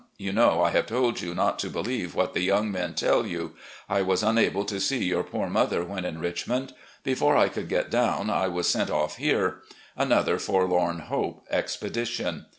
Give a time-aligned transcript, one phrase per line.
[0.17, 3.53] You know I have told you not to believe what the yotmg men tell you.
[3.87, 6.73] I was unable to see your poor mother when in Richmond.
[7.03, 9.59] Before I could get down I was sent off here.
[9.95, 12.47] Another forlorn hope expedition.